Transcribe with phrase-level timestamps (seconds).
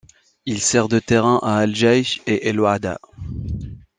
[0.47, 2.97] Il sert de terrain à Al-Jaish et Al-Wahda.